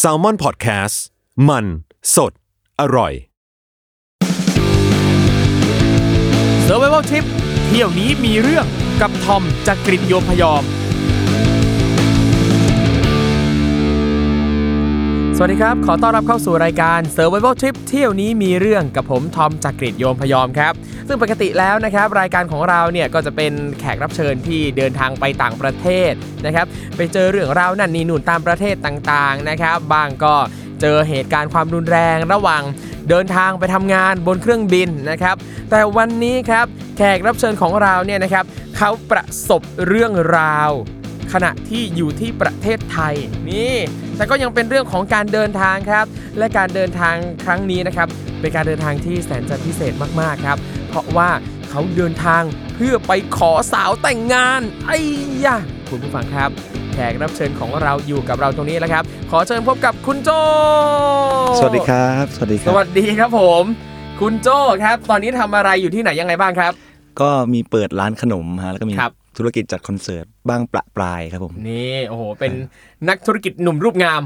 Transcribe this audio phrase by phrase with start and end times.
[0.00, 0.96] s a l ม o n PODCAST
[1.48, 1.66] มัน
[2.14, 2.32] สด
[2.80, 3.12] อร่อย
[6.66, 7.24] s u r v i v a l Trip
[7.66, 8.66] เที่ยวนี้มีเรื่อง
[9.00, 10.62] กับทอมจากกรีฑโยมพยอม
[15.38, 20.72] สวัสดีครับ ขอต้อนรับเข้าสู่รายการ Survival Trip เที่ยวนี้มีเรื่องกับผมทอมจากกรีฑโยมพยอมครับ
[21.08, 26.12] ซึ่งปกติแล้วนะครับรายการของเราเนี่ยก็จะเป็นแขกรับเชิญที่เดินทางไปต่างประเทศ
[26.46, 30.34] นะครับไปเจอเรื่องราวนั่นนี่นู่นตามประเทศต่างๆนะครับบางก็
[30.80, 32.62] เจอเหตุการณ์ความรุนแรงระหว่าง
[33.08, 35.36] เดินทางไปทำงานบนเครื่องบินนะครับ
[35.70, 36.66] แต่วันนี้ครับ
[36.96, 38.44] แขกรับเชิญของเราเนี่ยนะครับ
[38.76, 40.70] เขาประสบเรื่องราว
[41.32, 43.14] ขณะที่อยู่ที่ประเทศไทย
[43.50, 43.74] นี่
[44.16, 46.06] แต่ก็ยังเป็นเรื่องของการเดินทางครับ
[46.38, 48.08] และการเดินทางครั้งนี้นะครับ
[48.40, 51.30] เป็นการเดินทางที่แสนจะพิเศษมากๆครับ เพราะว่า
[51.70, 52.42] เขาเดินทาง
[52.74, 54.98] เพื่อไปขอสาวแต่งงาน ไอ้
[55.44, 55.56] ยะ
[55.88, 56.50] คุณผู้ฟังครับ
[56.92, 60.30] แขกรับเชิญของเราอยู่กับเราตรงนี้แล้วครับ ขอเชิญพบกับคุณโจ
[61.58, 63.64] สวัสดีครับ สวัสดีคสรับวัสดีครับผม
[64.20, 64.48] คุณโจ
[64.84, 66.72] ครับ ตอนนี้ทำอะไรอยู่ที่ไหนยังไงบ้างครับ
[67.20, 72.52] ก็มีเปิดร้านขนมฮะแล้วก็มีครับ ธุรกิจจัดคอนเสิร์ตบ้างประปรายครับผม นี่ โอ้โห เป็น
[73.08, 74.22] นักธุรกิจหนุ่มรูปงาม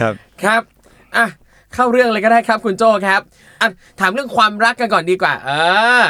[0.00, 0.62] ครับ ครับ
[1.16, 1.26] อะ
[1.74, 3.20] เข้าเรื่องเลยก็ได้ครับคุณโจ้ครับ
[3.60, 3.68] อะ
[4.00, 5.50] ถามเรื่องความรักกันก่อนดีกว่า เอ
[6.00, 6.02] อ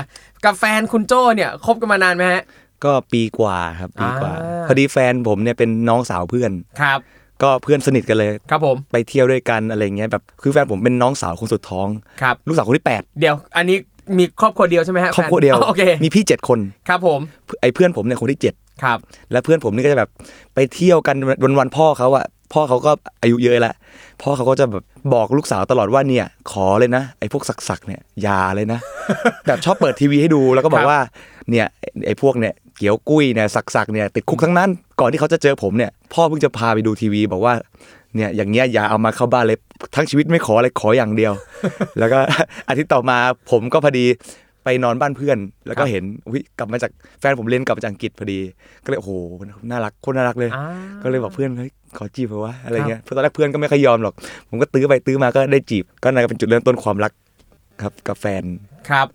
[0.44, 2.42] กับแฟนคุณโจ้เนี่ยคบกันมานานไหมฮะ
[2.84, 6.98] ก็ปีกว่าครับปีกว่าอ่า พอดีแฟนผมเนี่ยเป็นน้องสาวเพื่อน ครับ
[7.42, 11.88] ก็เพื่อนสนิทกันเลยครับผมไปเที่ยวด้วยกันอะไรเงี้ยแบบคือแฟนผมเป็นน้องสาวคนสุดท้อง
[12.22, 13.78] ครับลูกสาวคนที่แปดเดี๋ยว อันนี้
[14.18, 16.58] มีครอบครัวเดียวใช่ไหมฮะครอบครัวเดียวแฟนโอเคมีพี่เจ็ดคน
[16.88, 17.20] ครับผม
[17.60, 18.98] ไอ้เพื่อนผมเนี่ยคนที่เจ็ดครับ
[19.32, 20.10] แล้วเพื่อนผมนี่ก็จะแบบ
[20.54, 22.92] ไปเที่ยวกันวันวันๆพ่อเขาอะพ่อเขาก็
[23.22, 23.74] อายุเยอะแล้ว
[24.22, 28.78] พ่อเขาก็จะแบบบอกลูกสาวตลอดว่าเนี่ย ขอเลยนะ ไอ้พวกสักๆเนี่ยอยาเลยนะ
[29.46, 30.98] แบบชอบเปิดทีวีให้ดูแล้วก็บอกว่า
[31.50, 31.66] เนี่ย
[32.06, 34.70] ไอ้พวกเนี่ย เกี๊ยวกุ้ยเนี่ยสักๆเนี่ยติดคุกทั้งนั้น
[35.00, 37.54] ก่อนที่เขาจะเจอผมเนี่ยพ่อเพิ่งจะพาไปดูทีวี บอกว่า
[38.14, 39.58] เนี่ยอย่างเงี้ยอย่าเอามาเข้าบ้านเลย
[39.94, 41.32] ทั้งชีวิตไม่ขออะไรขออย่างเดียว
[41.98, 42.18] แล้วก็
[42.68, 43.18] อาทิตย์ต่อมา
[43.50, 44.06] ผมก็พอดี
[44.64, 48.40] ไปนอนบ้านเพื่อน แล้วก็เห็นอุ๊ยกลับมาจากแฟนผมเรียนกลับมาจากอังกฤษพอดี
[48.84, 49.10] ก็เลยโอ้โห
[49.70, 50.64] น่ารักโคนน่ารักเลยอ่า
[51.02, 54.14] ก็เลยบอกเพื่อนเฮ้ยขอจีบเหรอวะอะไรเงี้ยเพราะตอนแรกเพื่อนก็ไม่ค่อยยอมหรอก
[54.48, 57.12] ผมก็ตื้อไปตื้อมาก็ได้จีบ ก็นั่นก็เป็นจุดเริ่มต้นความรัก
[57.82, 58.42] ครับกับแฟน
[58.90, 59.06] ครับ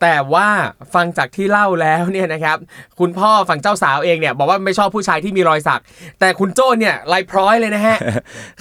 [0.00, 0.48] แต่ว่า
[0.94, 2.58] ฟังจากที่เล่าแล้วเนี่ยนะครับ
[3.00, 5.82] คุณพ่อฝั่งเจ้าสาวเองเนี่ยบอกว่าไม่ชอบผู้ชายที่มีรอยสัก
[6.20, 7.96] แต่คุณโจ้เนี่ยลายพร้อยเลยนะฮะ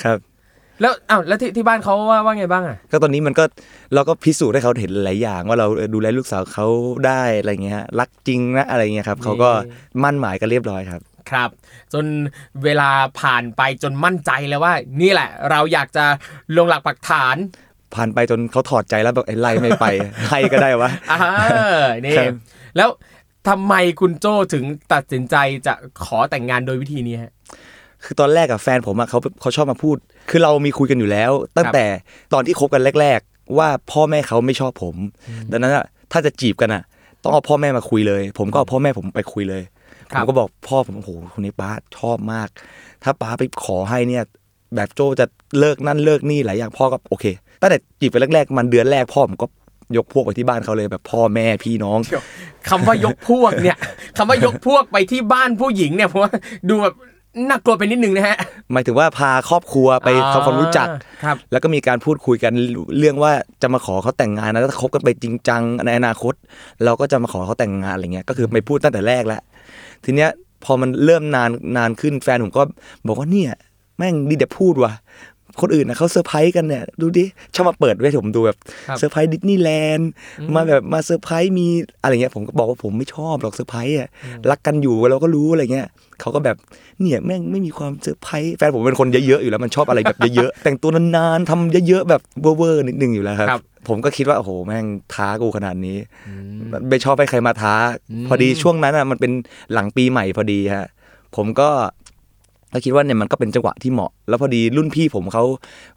[0.04, 0.20] ครับ
[0.82, 3.44] แล้วอ้าวแล้วที่ที่บ้านเขาว่าว่าไงบ้างอะก็ตอนนี้มันก็
[3.94, 6.68] เราก็พิสูจน์ให้เขาเห็นหลายอย่าง ว่าเราเออดูแลลูกสาวเขา
[7.08, 9.50] ได้อะไรเงี้ยฮะรักจริงนะอะไรเงี้ยครับเขาก็
[10.04, 11.50] มั่นหมายกันเรียบร้อยครับครับ
[11.94, 12.06] จน
[12.64, 16.06] เวลาผ่านไปจนมั่นใจแล้วว่า นี่แหละ เราอยากจะ
[16.58, 17.36] ลงหลักปักฐาน
[17.94, 19.86] ผ่านไปจนเขาถอดใจแล้วแบบไอ้ไล่ไม่ไป
[20.30, 21.20] ให้ก็ได้วะอ่า
[22.04, 22.34] นี่ครับ
[22.78, 22.90] แล้ว
[23.48, 24.64] ทำไมคุณโจ้ถึง
[24.94, 25.36] ตัดสินใจ
[25.68, 25.74] จะ
[26.06, 27.32] ขอแต่งงานโดยวิธีนี้ฮะ
[28.04, 29.98] คือตอนแรกกับแฟนผมอะเขาเขาชอบมาพูด
[30.30, 31.86] คือเรามีคุยกันอยู่แล้ว ตั้งแต่
[32.34, 34.96] ตอนที่คบกันแรก ๆ ว่าพ่อแม่เขาไม่ชอบผม
[35.52, 36.84] ดังนั้นอะถ้าจะจีบกันอะ
[37.24, 39.64] ต้องเอาพ่อแม่มาคุยเลย ผมก็เอาพ่อแม่ผมไปคุยเลย
[40.12, 42.48] คผรับมก็บอกพ่อผมโอ้โหคนนี้ป้าชอบมาก
[43.04, 44.24] ถ้าป้าไปขอให้เนี่ย
[44.76, 45.26] แบบโจจะ
[45.60, 47.26] เลิกนั่นเลิกนี่หลายอย่างพ่อก็โอเค
[47.62, 49.48] ตั้งแต่จีบไปแรกๆ มันเดือนแรกพ่อผมก็
[49.98, 52.00] ยกพวกไปที่บ้านเขาเลยแบบพ่อแม่พี่น้อง
[52.70, 53.78] คำว่ายกพวกเนี่ย
[54.18, 56.32] คำว่ายกพวกไปที่บ้านผู้หญิงเนี่ยผมว่า
[56.70, 56.96] ดูแบบ
[57.50, 58.38] น่ากลัวไปนิดนึงนะฮะ
[58.72, 60.88] หมายถึงว่าพาครอบครัวไปทำความรู้จัก
[61.24, 62.54] ครับแล้วก็มีการพูดคุยกัน
[63.00, 63.32] เรื่องว่า
[63.62, 66.34] จะมาขอเขาแต่งงานนะถ้าคบกันไปจริงจังในอนาคต
[66.86, 69.42] เราก็จะมาขอเขาแต่งงานอะไรเงี้ยก็คือไม่พูดตั้งแต่แรกแล้ว
[70.04, 70.30] ทีเนี้ย
[70.64, 72.64] พอมันเริ่มนานนานขึ้นแฟนผมก็
[73.08, 73.52] บอกว่าเนี่ย
[73.98, 74.94] แม่งดีแต่พูดว่ะ
[75.62, 77.26] คนอื่นนะเขาเซอร์ไพรส์กันเนี่ย ดูดิ
[77.56, 78.58] ชอบมาเปิดไว้ให้ผมดูแบบ
[78.88, 80.10] ครับเซอร์ไพรส์ดิสนีย์แลนด์
[80.56, 81.68] มาแบบมาเซอร์ไพรส์มี
[82.02, 84.10] อะไรเงี้ยผมก็บอกว่าผมไม่ชอบหรอกเซอร์ไพรส์อะ
[84.50, 85.88] รักกันอยู่เราก็รู้อะไรเงี้ย
[86.22, 86.58] เขาก็แบบ
[87.02, 95.98] เนี่ยแม่งไม่มีความเซอร์ไพรส์แฟนผมเป็นคนเยอะๆอยู่แล้วมันชอบอะไรแบบเยอะๆแต่งตัวนานๆทำเยอะๆแบบเวอร์ๆนิดนึงอยู่แล้วครับครับผมก็คิดว่าโอ้โหแม่งท้ากูขนาดนี้
[96.90, 97.76] ไม่ชอบให้ใครมาท้า
[98.28, 99.32] พอดีช่วงนั้นอะมันเป็น
[99.74, 100.88] หลังปีใหม่พอดีฮะ
[101.36, 101.70] ผมก็
[102.74, 105.44] ก็คิดว่าเนี่ยมันก็เป็นจังหวะที่เหมาะ แล้วพอดีรุ่นพี่ผมเขา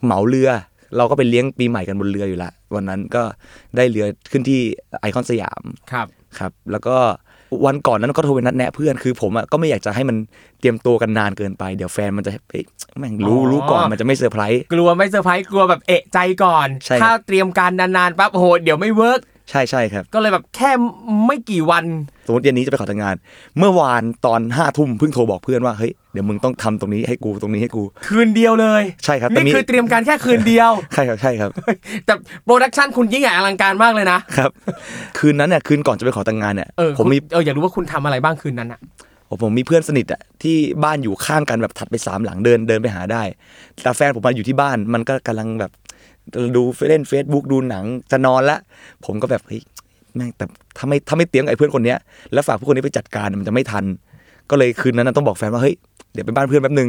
[0.04, 0.50] เหมาเรือ
[0.96, 3.22] เราก็ไปเลี้ยงปีใหม่กันบนเรืออยู่ละวันนั้นก็
[3.76, 4.60] ได้เรือขึ้นที่
[5.00, 5.62] ไอคอนสยาม
[5.92, 6.06] ครับ
[6.38, 6.96] ครับ แล้วก็
[7.66, 10.16] วันก่อนนั้นก็โทรไปนัดแนะเพื่อนคือผมอะก็ไม่อยากจะให้มัน
[10.60, 12.64] เตรียมตัวกันนานเกินไปเดี๋ยวแฟนมันจะเอ๊ะ
[12.98, 19.20] แม่งรู้อ๋อรู้ก่อนมันจะไม่เซอร์ไพรสกลัวไม่เซอร์ไพรส์กลัวแบบเอะใจก่อนใช่ครับถ้าเตรียมการนานๆปั๊บโอ้โหเดี๋ยวไม่ work
[19.50, 20.70] ใช่ใช่ครับ ก็เลยแบบแค่
[21.26, 21.84] ไม่กี่วัน
[22.26, 23.14] สมมติเย็นนี้จะไปขอแต่งงาน
[23.58, 31.50] เมื่อวานตอนห้าทุ่มเพิ่งโทรบอกเพื่อนว่าเฮ้ยเดี๋ยวมึงต้องทำตรงนี้ให้กูตรงนี้ให้กู คืนเดียวเลย ใช่ครับแต่นี่มีคือเตรียมการแค่คืนเดียว ใช่ครับใช่ครับ
[32.06, 32.14] แต่
[32.44, 34.50] โปรดักชันคุณยิ่งใหญ่อลังการมากเลยนะครับ
[35.18, 38.80] คืนนั้นเนี่ยคืนก่อนจะไปขอแต่งงานเนี่ยเออผมมีคุณเอออยากรู้ว่าคุณทำอะไรบ้างคืนนั้นอะ
[39.42, 43.22] ผมมีเพื่อนสนิทอะที่บ้านอยู่ข้างกันแบบถัดไปสามหลังเดินเดินไปหาได้
[43.82, 45.70] แต่แฟนผมมาอยู่ที่บ้านมันก็กำลังแบบ
[46.56, 48.58] ดูเล่น Facebook ดูหนังจะนอนละ
[49.04, 49.62] ผมก็แบบเฮ้ย
[50.16, 50.44] แม่งแต่
[50.76, 51.98] ถ้าไม่ถ้าไม่เตียมกับไอ้เพื่อนคนเนี้ย
[52.32, 53.84] แล้วฝากผู้คนนี้ไปจัดการมันจะไม่ทัน
[54.50, 55.74] ก็เลยคืนนั้นต้องบอกแฟนว่าเฮ้ย
[56.12, 56.88] เดี๋ยวไปบ้านเพื่อนแป๊บนึง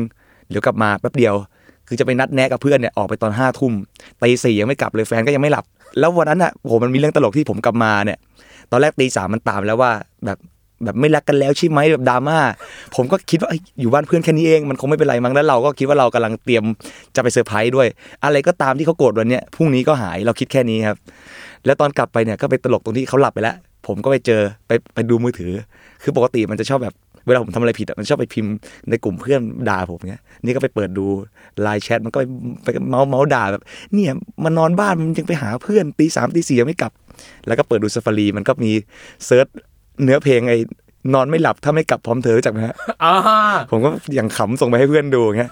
[0.50, 1.34] เดี๋ยวกลับมาแป๊บเดียว
[1.88, 3.74] คือจะไปนัดแนะกับเพื่อนเนี่ยออกไปตอนห้าทุ่ม
[4.22, 5.66] ตีสี่ยังไม่กลับเลยแฟนก็ยังไม่หลับ
[6.00, 8.18] แล้ววันนั้นอะผมมันมีเรื่องตลกที่ผมกลับมาเนี่ย
[8.72, 9.92] ตอนแรกตีสามมันตามแล้วว่า
[10.26, 10.38] แบบ
[10.84, 12.38] แบบไม่รักกันแล้วใช่ไหมแบบดราม่า
[12.96, 13.50] ผมก็คิดว่า
[13.81, 16.64] อยู่บ้านเพื่อนแค่นี้เองมันคงไม่เป็นไรมั้งแล้วเราก็คิดว่าเรากำลังเตรียม
[17.16, 17.88] จะไปเซอร์ไพรส์ด้วย
[18.24, 20.98] อะไรก็ตามที่เขาโกรธวันเนี้ยพรุ่งนี้ก็หายเราคิดแค่นี้ครับ
[21.66, 23.56] แล้วตอนกลับไปเนี่ยก็ไปตลกตรงที่เขาหลับไปแล้ว
[23.88, 25.52] ผมก็ไปเจอไปไปดูมือถือ
[26.04, 26.96] คือปกติมันจะชอบแบบ
[27.28, 28.54] เวลาผมทำอะไรผิดมันชอบไปพิมพ์
[28.90, 31.06] ในกลุ่มเพื่อนด่าผมเงี้ย นี่ก็ไปเปิดดู
[31.62, 32.24] ไลน์แชทมันก็ไป
[32.64, 36.92] ไปเม้าท์เม้าท์ด่าแบบ เนี่ยมันนอนบ้านมันยังไปหาเพื่อนตีสามตีสี่ยังไม่กลับ
[37.48, 38.72] แล้วก็เปิดดูซ a ฟารีมันก็มี
[39.26, 39.48] search
[40.04, 40.60] เนื้อเพลงไอ้
[41.13, 43.13] นอนไม่หลับถ้าไม่กลับพร้อมเธอรู้จักไหมฮะอ่า
[43.72, 45.51] ผมก็อย่างขำส่งไปให้เพื่อนดูอย่างเงี้ย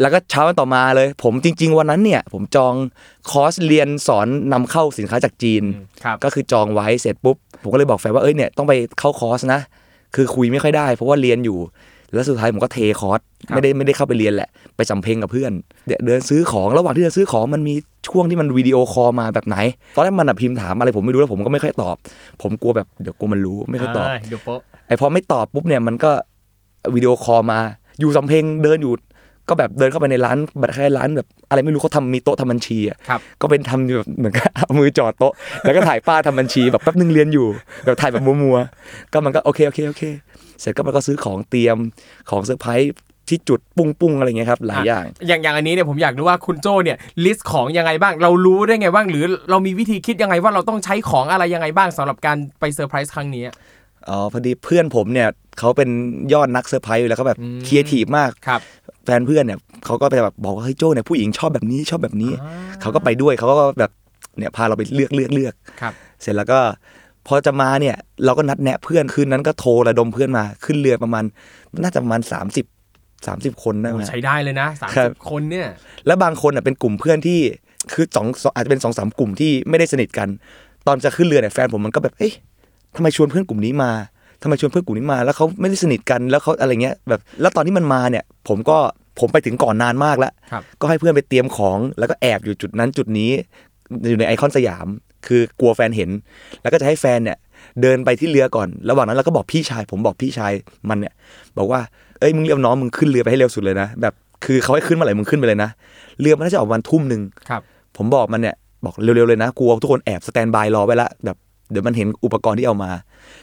[0.00, 2.74] แล้วก็เช้าวันต่อมาเลย ผมจริง ๆ วันนั้นเนี่ย ผมจอง
[3.30, 5.62] คอร์สเรียนสอนนำเข้าสินค้าจากจีน
[6.04, 9.60] ครับก็คือจองไว้เสร็จปุ๊บ ผมก็เลยบอกแฟนว่าเอ้ยเนี่ยต้องไปเข้าคอร์สนะ
[10.14, 11.58] คือคุยไม่ค่อยได้ เพราะว่าเรียนอยู่
[12.12, 15.52] แล้วสุดท้ายผมก็เทคอร์สครับไม่ได้ไม่ได้เข้าไปเรียนแหละ ไปสำเพ็งกับเพื่อน
[15.86, 17.74] เดี๋ยวเดินซื้อของระหว่างที่เดินซื้อของมันมี
[18.08, 19.56] ช่วงที่มัน video call มาแบบไหน
[19.96, 21.96] ตอนแรกมันอะพิมพ์ถามอะไรผมไม่รู้แล้วผมก็ไม่ค่อยตอบ
[22.42, 24.58] ผมกลัวแบบเดี๋ยวกลัวมันรู้ไม่ค่อยตอบเดี๋ยวโป๊ะ
[24.88, 26.10] ไอพอไม่ตอบปุ๊บเนี่ยมันก็
[26.94, 27.58] video call มา
[28.00, 28.92] อยู่สำเพ็งเดินอยู่
[29.48, 35.32] ก็แบบเดินเข้าไปในร้านแบบคล้ายๆร้านแบบอะไรไม่รู้เขาทำมีโต๊ะทำบัญชีอะครับก็เป็นทำอยู่แบบเหมือนกับเอามือจอดโต๊ะ
[35.64, 37.46] แล้วก็ถ่ายป้าทำบัญชีแบบแป๊บนึงเรียนอยู่
[37.84, 40.02] แบบถ่ายแบบมัวๆก็มันก็โอเคโอเคโอเค
[40.60, 41.76] เสร็จก็มันก็ซื้อของเตรียม
[42.30, 42.92] ของเซอร์ไพรส์
[43.28, 53.44] ที่จุดปุ้งปุ้งๆอะไรเงี้ยครับหลายอย่าง อย่างอย่างอันนี้เนี่ยผมอยากรู้ว่าคุณโจเนี่ย list ของยังไงบ้าง เรารู้ได้ไงบ้าง หรือเรามีวิธีคิดยังไงว่าเราต้องใช้ของอะไรยังไงบ้างสำหรับการไปเซอร์ไพรส์ครั้งนี้
[54.08, 55.28] อ๋อพอดีเพื่อนผมเนี่ย
[55.58, 55.88] เขาเป็น
[56.32, 62.32] ยอดนักเซอร์ไพรส์อยู่แล้วเขาแบบอืมครีเอทีฟมากครับแฟนเพื่อนเนี่ยเขาก็ไปแบบบอกว่าเฮ้ยโจ้เนี่ยผู้หญิงชอบแบบนี้ชอบแบบนี้
[62.80, 63.90] เขาก็ไปด้วยเขาก็แบบ
[64.38, 66.60] เนี่ยพาเราไปเลือกเลือกเลือกครับเสร็จแล้วก็
[67.26, 71.24] พอจะมาเนี่ยเราก็นัดแนะเพื่อนคืนนั้นก็โทรระดมเพื่อนมาขึ้นเรือประมาณ
[71.82, 75.66] น่าจะประมาณ 30 30 คนได้ไหมใช้ได้เลยนะสามครัสิบบคนเนี่ย
[76.06, 77.40] แล้วบางคนอะเป็นกลุ่มเพื่อนที่
[77.92, 80.28] คือสองสองอาจจะเป็นสองสามกลุ่มที่ไม่ได้สนิทกัน
[80.86, 82.34] ตอนจะขึ้นเรือเนี่ยแฟนผมมันก็แบบเอ๊ะ
[82.96, 83.90] ทำไมชวนเพื่อนกลุ่มนี้มา
[84.42, 88.78] ทำไมชวนเพื่อนกลุ่มนี้มา แล้วเขาไม่ได้สนิทกันแล้วเขาอะไรเงี้ยแบบแล้วตอนที่มันมาเนี่ย ผมก็
[89.20, 93.30] ผมไปถึงก่อนนานมากแล้ว ครับ ก็ให้เพื่อนไปเตรียมของแล้วก็แอบอยู่จุดนั้นจุดนี้
[94.08, 94.86] อยู่ในไอคอนสยาม
[95.26, 96.10] คือกลัวแฟนเห็น
[96.62, 97.38] แล้วก็จะให้แฟนเนี่ย
[97.82, 100.52] เดินไปที่เรือก่อน ระหว่างนั้นเราก็บอกพี่ชาย ผมบอกพี่ชาย
[100.88, 101.14] มันเนี่ย
[101.58, 101.80] บอกว่า
[102.20, 104.14] เอ้ยมึงเรียกน้องมึงขึ้นเรือไปให้เร็วสุดเลยนะแบบ
[104.44, 105.70] คือเขาให้ขึ้นเมื่อไหร่มึงขึ้นไปเลยนะ
[106.20, 107.62] เรือมันน่าจะออกวันทุ่มหนึ่งครับ
[107.96, 111.36] ผมบอกมันเนี่ยบอกเร็วๆเลยนะกลัวทุกคนแอบ standby รอไว้ละแบบ
[111.70, 112.90] เดี๋ยวมันเห็นอุปกรณ์ที่เอามา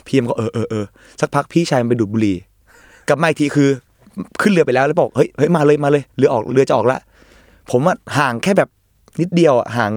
[0.07, 0.85] พี่มันก็เออเออเออ
[1.21, 2.37] สักพักพี่ชายมันไปดูดบุหรี่
[3.07, 3.69] กลับมาอีกทีคือ
[4.41, 6.99] ขึ้นเรือไปแล้วแล้วบอกเฮ้ยเฮ้ยมาเลยมาเลยเรือออกเรือจะออกละ
[7.71, 8.69] ผมว่าห่างแค่แบบ
[9.21, 9.91] นิดเดียวอะห่าง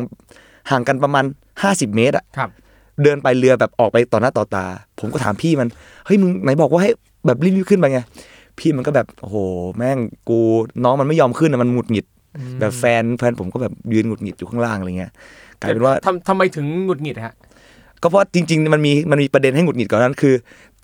[0.71, 1.25] ห่างกันประมาณ
[1.63, 2.51] ห้าสิบเมตรอะครับ
[3.03, 4.65] เดินไปเรือแบบออกไปต่อหน้าต่อตา
[5.01, 5.69] ผมก็ถามพี่มัน
[6.07, 6.91] เฮ้ยมึงไหนบอกว่าให้
[7.27, 8.01] แบบรีบๆขึ้นไปไง
[8.59, 9.37] พี่มันก็แบบโอ้โห
[9.77, 10.39] แม่งกู
[10.85, 12.07] น้องมันไม่ยอมขึ้นอะมันหงุดหงิด
[12.61, 15.13] แบบแฟนแฟนผมก็แบบยืนหงุดหงิดอยู่ข้างล่างอะไรเงี้ย
[15.61, 17.35] กลายเป็นว่าทำทำไมถึงหงุดหงิดฮะ
[18.03, 20.35] ก็เพราะจริงๆมันมีมันมีประเด็นให้หงุดหงิดก่อนนั้นคือ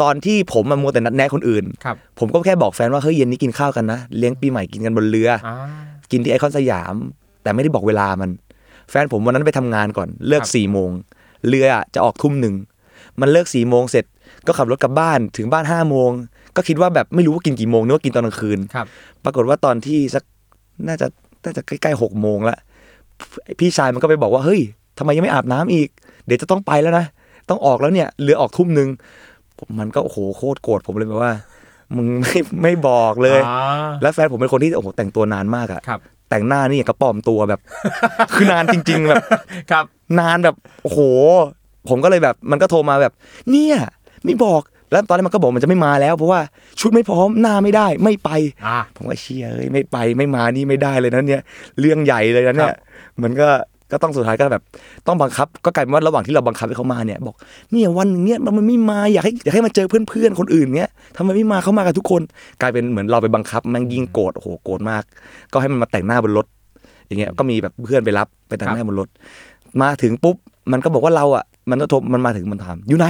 [0.02, 5.56] ตอนที่ผมมามัวแต่นัดแนะคนอื่นครับผมก็แค่บอกแฟนว่าเฮ้ยเย็นนี้กินข้าวกันนะ เลี้ยงปีใหม่กินกันบนเรืออ่า
[6.11, 6.94] กินที่ไอคอนสยาม
[7.42, 8.30] แต่ไม่ได้บอกเวลามัน
[8.90, 10.90] แฟนผมวันนั้นไปทำงานก่อนเลิกครับสี่โมง
[11.49, 12.54] เรืออะจะออกทุ่มหนึ่ง
[13.21, 14.04] มันเลิกสี่โมงเสร็จ
[14.47, 16.11] ก็ขับรถกลับบ้านถึงบ้านห้าโมง
[16.56, 18.87] ก็คิดว่าแบบไม่รู้ว่ากินกี่โมงนึกว่ากินตอนกลางคืนครับ
[19.25, 20.25] ปรากฏว่าตอนที่สัก
[20.88, 21.06] น่าจะ
[21.44, 22.56] น่าจะใกล้ๆหกโมงละ
[23.59, 24.61] พี่ชายมันก็ไปบอกว่าเฮ้ย
[24.99, 25.88] ทำไมยังไม่อาบน้ำอีก
[26.26, 27.07] เดี๋ยวจะต้องไปแล้วนะ
[27.49, 28.88] ต้องออกแล้วเนี่ยเรือออกทุ่มหนึ่ง
[29.59, 31.33] ผมมันก็โอ้โหโคตรโกรธผมเลยแบบว่า
[31.97, 36.00] มึงไม่ไม่บอกเลยอ่าแล้วแฟนผมเป็นคนที่โอ้โหแต่งตัวนานมากอะครับ
[36.31, 37.61] แต่งหน้านี่อย่างกระปลอมตัวแบบ
[38.35, 39.23] คือนานจริง ๆ แบบ
[39.71, 39.85] ครับ
[40.21, 41.00] นานแบบโอ้โห
[41.88, 43.12] ผมก็เลยแบบ มันก็โทรมาแบบ
[43.50, 43.76] เนี่ย
[44.25, 44.62] ไม่บอก
[44.93, 46.40] แล้วตอนแรกมันก็บอกมันจะไม่มาแล้วเพราะว่า
[46.81, 48.31] ชุดไม่พร้อมหน้าไม่ได้ไม่ไป
[48.66, 51.43] อ่าผมก็เชียร์เอ้ยไม่ไปไม่มานี่ไม่ได้เลยนะเนี่ย
[51.81, 52.78] เรื่องใหญ่เลยนะเนี่ครัยบ
[53.23, 53.49] มันก็
[53.94, 54.62] ก็ต้องสุดท้ายก็แบบ
[55.06, 57.34] ต้องบังคับ ก็กลายเป็นว่าระหว่างที่เราบังคับให้เขามาเนี่ยบอก
[57.70, 62.22] เนี่ยวันเนี้ยมันไม่มาอยากให้อยากให้มาเจอเพื่อนๆคนอื่นเนี้ยทำไมไม่มาเขามากันทุกคน
[62.60, 65.02] กลายเป็นเหมือนเราไปบังคับแมันยิ่งโกรธโอ้โหโกรธมาก
[65.52, 66.46] ก็ให้มันมาแต่งหน้าบนรถ
[67.06, 69.08] อย่างเงี้ยก็มีแบบเพื่อนไปรับไปแต่งหน้าบนรถ
[69.82, 70.36] มาถึงปุ๊บ
[70.72, 73.06] มันก็บอกว่าเราอะมันก็โทรมันมาถึงมันถามอยู่ไหน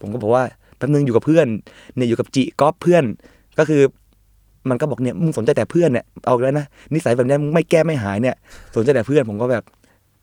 [0.00, 0.44] ผมก็บอกว่า
[0.76, 1.46] แป๊บนึงอยู่กับเพื่อน
[1.96, 3.04] เนี่ยอยู่กับจิก๊อฟเพื่อน
[3.58, 3.82] ก็คือ
[4.70, 8.36] มันก็บอกเนี่ยมึงสนใจแต่เพื่อนเนี่ยเอาแล้วนะนิสัยแบบนี้มึงไม่แก้ไม่หายเนี่ย
[8.74, 9.64] สนใจแต่เพื่อนผมก็แบบ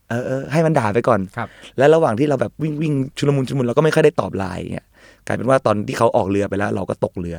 [0.10, 4.88] เออเออให้มันด่าไปก่อนครับ และระหว่างที่เราแบบวิ่งวิ่งชุลมุนชุลมุนเราก็ไม่ค่อยได้ตอบไลน์เงี้ย
[5.27, 7.38] กลายเป็นว่าตอนที่เขาออกเรือไปแล้ว เราก็ตกเรือ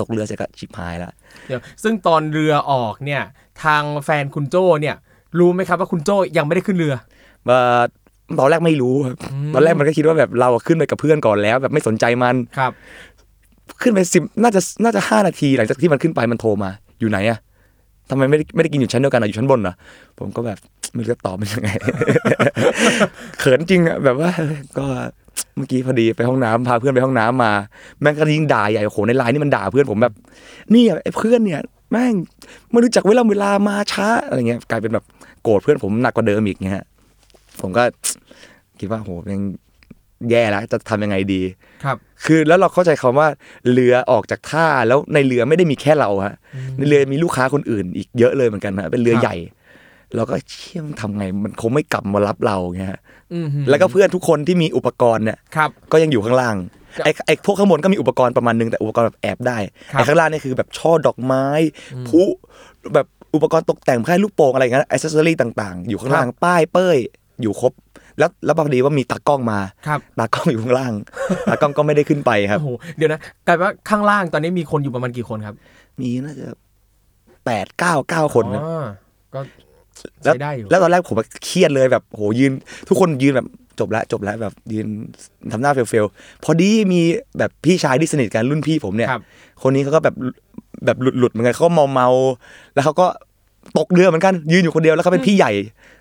[0.00, 1.12] ตกเรือเสร็จก็ชิบหายแล้ว
[1.48, 3.22] เดี๋ยวซึ่งตอนเรือออกเนี่ย
[3.64, 4.96] ทางแฟนคุณโจ้เนี่ย
[5.38, 6.94] รู้ไหมครับว่าคุณโจ้ยังไม่ได้ขึ้นเรือ
[7.48, 7.60] ว่า
[8.38, 9.16] ตอนแรกไม่รู้ครับ
[9.54, 12.72] ตอนแรกมันก็คิดว่าแบบเราอะขึ้นไปกับเพื่อนก่อนแล้ว แบบไม่สนใจมันครับ
[13.82, 17.38] ขึ้นไปสิบน่าจะน่าจะห้านาทีหลังจากที่มันขึ้นไปมันโทรมา อยู่ไหนอะ
[18.10, 19.74] ทำไมไม่ได้ไม่ได้กินอยู่ชั้นเดียวกันอะอยู่ชั้นบนเหรอ
[20.18, 20.58] ผมก็แบบ
[20.94, 21.70] ไม่รู้จะตอบมันยังไง
[23.40, 24.30] เขินจริงอะแบบว่า
[24.78, 24.86] ก็
[25.56, 27.52] เมื่อกี้พอดีไปห้องน้ำพาเพื่อนไปห้องน้ำมา
[28.00, 30.14] แม่งก็ยิ่งด่าใหญ่โอ้โหในไลน์นี่มันด่าเพื่อนผมแบบ
[30.74, 31.60] นี่อะไอ้เพื่อนเนี่ย
[31.92, 32.14] แม่ง
[32.70, 35.04] ไม่รู้จักเวลาเวลามาช้าอะไรเงี้ยกลายเป็นแบบ
[35.42, 36.84] โกรธเพื่อนผมหนักกว่าเดิมอีกเงี้ยฮะ
[37.60, 37.82] ผมก็
[38.80, 39.42] คิดว่าโหยัง
[40.30, 41.42] แย่แล้วจะทำยังไงดี
[41.84, 43.28] ครับ คือแล้วเราเข้าใจคำว่า
[43.72, 46.34] เรือออกจากท่าแล้วในเรือไม่ได้มีแค่เราฮะ
[46.76, 49.36] ในเรือมีลูกค้าคนอื่น อีกเยอะเลยเหมือนกันฮะเป็นเรือครับใหญ่
[50.14, 53.00] เราก็เชี่ยมนทำไงมันคงไม่กลับมารับเราเงี้ยฮะ
[53.32, 56.56] อืมแล้วก็เพื่อนทุกคนที่มีอุปกรณ์เนี่ยครับก็ยังอยู่ข้างล่าง
[56.96, 59.58] ครับไอ้ไอ้พวกข้างบนก็มีอุปกรณ์ประมาณนึงแต่อุปกรณ์แบบแอบได้
[59.92, 61.46] ครับไอ้ข้างล่างเนี่ยคือแบบช่อดอกไม้
[62.08, 62.22] พลุ
[62.94, 66.96] แบบอุปกรณ์ตกแต่งแค่ลูกโป่งอะไรอย่างเงี้ยอิสเซอรี่ต่าง ๆ อยู่ข้างล่างป้ายเป้ย
[67.42, 67.72] อยู่ครบ
[68.18, 70.92] แล้วแล้วพอดีว่ามีตากล้องมาครับตากล้องอยู่ข้างล่าง
[71.48, 75.56] ตากล้องก็ไม่ได้ขึ้นไปครับโอ้โหเดี๋ยวนะกลายเป็นว่าข้างล่างตอนนี้มีคนอยู่ประมาณกี่คนครับ
[76.00, 76.46] มีน่าจะ
[77.44, 78.84] แปดเก้าเก้าคนนะอ๋อ
[79.34, 79.40] ก็
[80.24, 82.52] แล้วใช้ได้อยู่แล้วตอนแรกผมเครียดเลยแบบโหยืน
[82.88, 83.46] ทุกคนยืนแบบ
[83.80, 84.86] จบแล้วจบแล้วแบบยืน
[85.52, 87.00] ทำหน้าเฟลๆพอดีมี
[87.38, 89.22] แบบพี่ชายที่สนิทกันรุ่นพี่ผมเนี่ยครับ
[89.62, 90.14] คนนี้เขาก็แบบ
[90.84, 93.06] แบบหลุดหลุดๆเหมือนกันเขาก็เมาเมาๆแล้วเขาก็
[93.78, 95.52] ตกเรือเหมือนกันยืนอยู่คนเดียวแล้วเขาเป็นพี่ใหญ่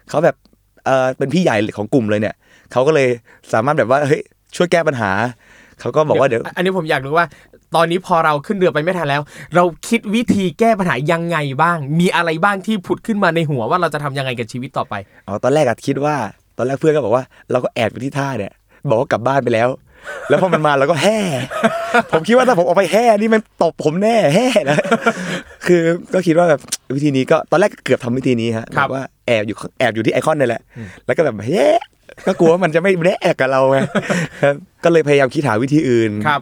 [0.10, 0.36] เขาแบบ
[0.86, 2.36] เออเป็นพี่ใหญ่ของกลุ่มเลยเนี่ย
[2.72, 3.10] เขาก็เลย
[3.54, 4.22] สามารถแบบว่าเฮ้ย
[4.56, 5.12] ช่วยแก้ปัญหา
[5.80, 7.26] เขาก็บอกว่าเดี๋ยว อันนี้ผมอยากรู้ว่า
[7.76, 9.22] ตอนนี้พอเราขึ้นเรือไปไม่ทันแล้ว
[9.56, 14.94] เราคิดวิธีแก้ปัญหายังไงบ้าง มีอะไรบ้างที่ผุดขึ้นมาในหัวว่าเราจะทำยังไงกับชีวิตต่อไป
[15.28, 16.16] อ๋อตอนแรกอะคิดว่า
[16.58, 18.54] ตอนแรกเพื่อนก็บอกว่าเราก็แอบอยู่ที่ท่าเนี่ย
[18.90, 19.70] บอกว่ากลับบ้านไปแล้ว
[20.30, 21.18] แล้วพอมันมาเราก็แห่
[22.12, 24.78] ผมคิดว่าถ้าผมออกไปแห่นี่มันตบผมแน่แห่นะ
[25.66, 25.82] คือ
[26.14, 26.60] ก็คิดว่าแบบ
[26.96, 30.62] วิธีนี้ก็ตอนแรกก็เกือบทำวิธีนี้ฮะครัแบบว่าแอบอยู่แอบอยู่ที่ไอคอนนี่แหละ
[31.06, 31.66] แล้วก็แบบแห่
[32.28, 33.78] ก็กลัวว่ามันจะไม่แน่กับเราไง
[34.44, 36.42] ครับก็เลยพยายามคิดหาวิธีอื่นครับ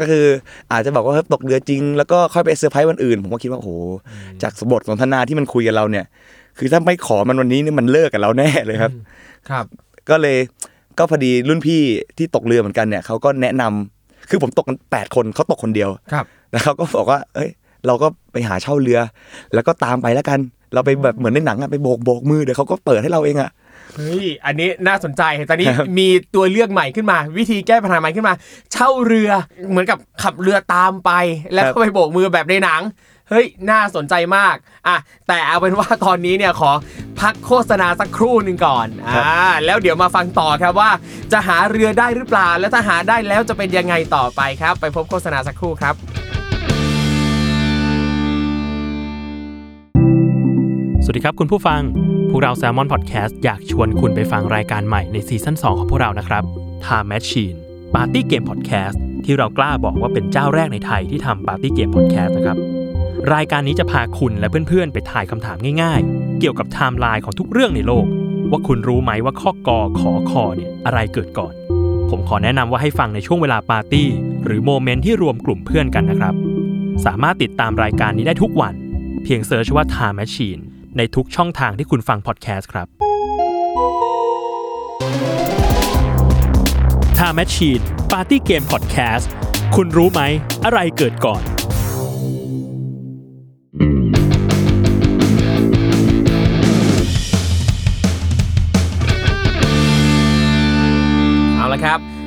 [0.00, 0.24] ก็คือ
[0.72, 3.70] อาจจะบอกว่าเฮ้ยตกเรือจริง แล้วก็ค่อยไปเซอร์ไพรส์วันอื่น ผมก็คิดว่าโอ้โห
[4.42, 6.04] จากบทสนทนาที่มันคุยกับเราเนี่ย
[6.58, 8.92] คือถ้าไม่ขอมันวันนี้เนี่ยมันเลิกกับเราแน่เลยครับ
[9.50, 9.64] ครับ
[10.10, 10.38] ก็เลย
[10.98, 11.80] ก็พอดีรุ่นพี่
[12.18, 17.50] ที่ตกเรือเหมือนกันเนี่ยเขาก็แนะนำคือผมตกกันแปดคนเขาตกคนเดียวครับแล้วเขาก็บอกว่า เอ้ย
[17.86, 18.98] เราก็ไปหาเช่าเรือ
[19.54, 20.38] แล้วก็ตามไปแล้วกัน
[20.74, 23.50] เราไปแบบเหมือนในหนังอะไปโบกโบกมือเดี๋ยวเขาก็เปิดให้เราเองอะ
[23.94, 28.34] เฮ้ยอันนี้น่าสนใจตอนนี้ครับมีตัวเลือกใหม่ขึ้นมา วิธีแก้ปัญหาใหม่ขึ้นมา
[28.72, 29.30] เช่าเรือ
[29.70, 31.10] เหมือนกับขับเรือตามไป
[31.54, 32.82] แล้วก็ไปโบกมือแบบในหนัง
[33.30, 34.56] เฮ้ย น่าสนใจมาก
[34.86, 34.96] อะ
[35.28, 36.70] แต่เอาเป็นว่าตอนนี้เนี่ยขอ
[37.20, 39.26] พักโฆษณาสักครู่หนึ่งก่อน อ่า
[39.64, 40.90] แล้วเดี๋ยวมาฟังต่อครับว่า
[41.32, 45.94] จะหาเรือได้หรือเปล่า แล้วถ้าหาได้แล้วจะเป็นยังไงต่อไปครับ ไปพบโฆษณาสักครู่ครับ
[51.04, 51.80] สวัสดีครับคุณผู้ฟัง
[52.30, 56.42] พวกเรา Salmon Podcast อยากชวนคุณไปฟังรายการใหม่ในซีซั่น2 ของพวกเรานะครับ
[56.84, 57.56] Time Machine
[57.94, 62.75] Party Game Podcast ที่เรากล้าบอกว่าเป็นเจ้าแรกในไทยที่ทำ Party Game Podcast นะครับ
[63.34, 68.06] รายการนี้จะพาคุณและเพื่อนๆ ไปทายคำถามง่ายๆ เกี่ยวกับไทม์ไลน์ของทุกเรื่องในโลก
[68.50, 71.52] ว่าคุณรู้ไหมว่าข้อกอขอคอเนี่ยอะไรเกิดก่อน
[72.10, 74.08] ผมขอแนะนำว่าให้ฟังในช่วงเวลาปาร์ตี้
[74.44, 76.34] หรือโมเมนต์ที่รวมกลุ่มเพื่อนกันนะครับ
[77.04, 78.74] สามารถติดตามรายการนี้ได้ทุกวัน
[79.24, 80.60] เพียง search ว่า Time Machine
[80.96, 82.86] ในทุกช่องทางที่คุณฟังพอดแคสต์ครับ
[87.18, 89.26] Time Machine Party Game Podcast
[89.76, 90.22] คุณรู้ไหม
[90.64, 91.42] อะไรเกิดก่อน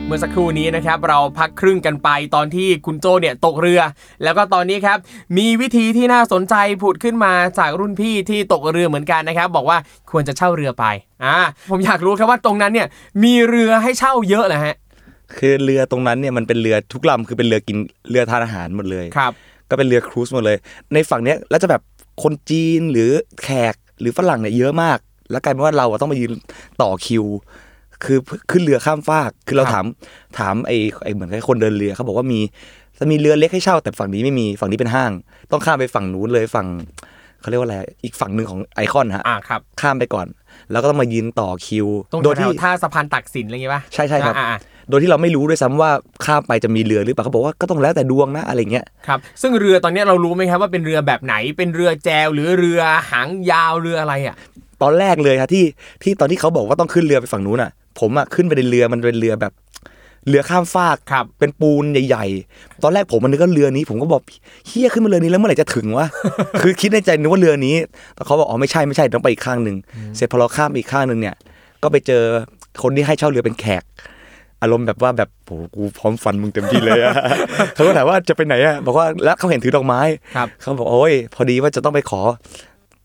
[0.09, 3.81] เมื่อสักครู่นี้นะครับเราพักครึ่งกันไปตอนที่คุณโจเนี่ยตกเรือ
[4.23, 4.97] แล้วก็ตอนนี้ครับ
[5.37, 9.77] มีวิธีที่น่าสนใจผุดขึ้นมาจากรุ่นพี่ที่ตกเรือเหมือนกันนะครับ บอกว่า
[10.11, 10.85] ควรจะเช่าเรือไป
[11.23, 11.37] อ่า
[11.71, 12.87] ผมอยากรู้ครับว่าตรงนั้นเนี่ย
[13.23, 14.75] มีเรือให้เช่าเยอะนะฮะ
[15.37, 17.77] คือเรือตรงนั้นเนี่ยมันเป็นเรือทุกลำคือเป็นเรือกิน
[18.09, 19.31] เรือทานอาหารหมดเลยครับ
[19.69, 20.57] ก็เป็นเรือครูซหมดเลย
[20.93, 21.81] ในฝั่งเนี้ยแล้วจะแบบ
[22.23, 23.09] คนจีนหรือ
[23.43, 24.97] แขกหรือฝรั่งเนี่ยเยอะมาก
[25.31, 26.31] แล้วกลายเป็นว่าเราอะต้องมายืน
[26.81, 27.25] ต่อคิว
[28.03, 28.17] คือ
[28.51, 29.85] ขึ้นเรือข้ามฟาก คือเราครับถาม
[30.37, 32.39] ถามไอ้ไอ้เหมือนกับคนเดินเรือเขาบอกว่ามี
[32.99, 35.11] จะมีเรือเล็กให้เช่า แต่ฝั่งนี้ไม่มีฝั่งนี้เป็นห้าง
[35.51, 36.67] ต้องข้ามไปฝั่งนู้นเลยฝั่ง
[37.41, 40.27] เขาเรียกว่าอะไรอีกฝั่งหนึ่งของไอคอนฮะอ่าครับข้ามไปก่อน
[40.71, 44.57] แล้วก็ต้องมายืนต่อคิวตรงโดยแถที่วๆท่าสะพานตักสินอะไรอย่างงี้ป่ะใช่ใช่ครับอ่าอ่า
[44.89, 45.91] โดยที่เราไม่รู้ด้วยซ้ำว่า
[46.25, 54.35] ข้ามไปจะมีเรือหรือเปล่าเขาบอกว่าก็ต้องแล้วแต่ดวงนะอะไรเงี้ยครับซึ่งเรือตอนเนี้ยเรารู้ไหมครับว่าเป็นเรือแบบไหนเป็นเรือแจวหรือเรือหางยาวเรืออะไรอะ
[54.81, 55.65] ตอนแรกเลยครับที่
[56.03, 59.53] ที่ตอนที่เขาบอกว่าต้องขึ้นเรือไปฝั่งนู้นอะ ผมอะขึ้นไปในเรือมันเป็นเรือแบบ
[60.27, 64.21] เรือข้ามฟากครับ เป็นปูนใหญ่ๆ ตอนแรกผมมันนึกว่าเรือนี้ ผมก็บอก
[64.67, 66.07] เฮียขึ้นมาเรือนี้แล้วเมื่อไหร่จะถึงวะ
[66.61, 67.75] คือคิดในใจนึกว่าเรือนี้
[68.15, 69.75] แต่เขาบอกอ๋อไม่ใช่ไม่ใช่ต้องไปอีกข้างหนึ่ง
[70.15, 71.35] เสร็จพอเราข้ามไปอีกข้างหนึ่งเนี่ย
[71.83, 72.23] ก็ไปเจอ
[72.83, 73.83] คนที่ให้เช่าเรือเป็นแขก
[74.61, 77.13] อารมณ์แบบว่าแบบโหกูพร้อมฟันมึงเต็มที่เลยอะ
[77.75, 80.01] เขาก็ถามว่าจะไปไหนอะบอกว่าแล้วเขาเห็นถือดอกไม้
[80.35, 82.21] ครับเขาบอกโอ้ยพอดีว่าจะต้องไปขอ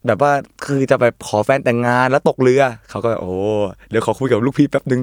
[0.06, 0.32] แบบว่า
[0.66, 3.32] คือจะไปขอแฟนแต่งงานแล้วตกเรือเขาก็โอ้
[3.90, 5.00] เดี๋ยวขอคุยกับลูกพี่แป๊บนึง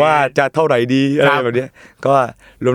[0.00, 1.70] ว่าจะเท่าไหร่ดีอะไรครับแบบเนี้ย
[2.06, 2.14] ก็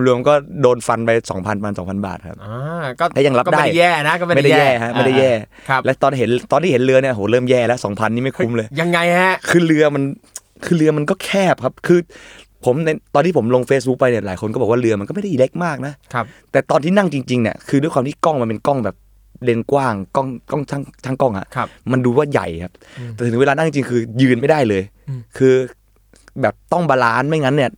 [0.07, 5.31] รวมๆก็โดนฟันไปสองพันพันสองพันบาทครับอ่าก็แต่ยังรับก็ได้ไม่ได้แย่นะก็ไม่ไม่ได้แย่ฮะไม่ได้แย่
[5.69, 10.03] ครับและตอนเห็นตอนที่เห็นเรือเนี่ยโหเริ่มแย่แล้วสองพันนี่ไม่คุ้มเลย ยังไงฮะคือเรือมัน
[10.65, 11.99] คือเรือมันก็แคบครับคือ
[12.65, 18.95] ผมในตอนที่ผมลง Facebook ไปเนี่ยหลายคนก็บอกว่าเรือมันก็ไม่ได้เล็กมากนะครับแต่ตอนที่นั่งจริงๆเนี่ยคือด้วยความที่กล้องมันเป็นกล้องแบบ
[19.43, 22.73] เลนส์กว้างกล้องกล้องช่างช่างกล้องอะครับมันดูว่าใหญ่ครับ
[23.13, 25.53] แต่ถึงเวลานั่งจริงๆคือยืนไม่ได้เลยอืมคือ
[26.41, 27.71] แบบต้อง balance ไม่งั้นเนี่ย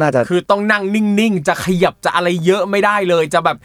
[0.00, 3.56] น่าจะคือต้องนั่งนิ่งๆ จะขยับจะอะไรเยอะไม่ได้เลย จะแบบ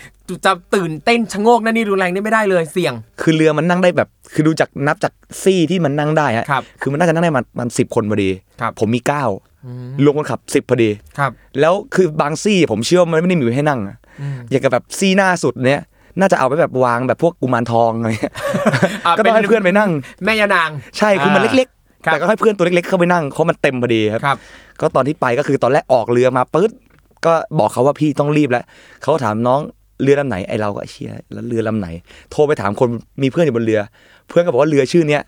[0.45, 8.29] จะตื่นเต้นชะโงกนั่นนี่รุนแรงนี่ไม่ได้เลยเสี่ยง คือเรือมันนั่งได้แบบ คือดูจากนับจากซี่ที่มันนั่งได้ฮะครับคือมันน่าจะนั่งได้มันมันสิบคนพอดี
[8.61, 9.25] ครับผมมีเก้า
[9.65, 15.81] อืมรวมคนขับสิบพอดีครับ แล้วคือบางซี่ผมเชื่อว่ามันไม่ได้มีไว้ให้นั่งอะอืมอย่างกับแบบซี่หน้าสุดเนี้ย
[16.19, 18.33] น่าจะเอาไปแบบวางแบบพวกกุมารทองอะไรเงี้ย
[19.05, 19.89] อ่าก็ต้องให้เป็นเพื่อนไปนั่ง
[20.25, 24.37] แม่ยานาง ใช่คือมันเล็กๆครับแต่ก็ให้เพื่อนตัวเล็กๆเข้าไปนั่งเพราะมันเต็มพอดีครับครับ
[24.81, 26.71] ก็ตอนที่ไปก็คือตอนแรกออกเรือมาปึ๊ด
[27.25, 28.63] ก็บอกเขาว่าพี่ต้องรีบแล้ว
[29.01, 29.59] เขาก็ถามน้อง
[30.01, 31.87] เรือลำไหนไอเราก็เชียแล้วเรือลำไหน
[32.31, 32.87] โทรไปถามคน
[33.21, 33.79] มีเพื่อนอยู่บนเรือ
[34.29, 35.21] เพื่อนก็บอกว่าเรือชื่อเนี้ย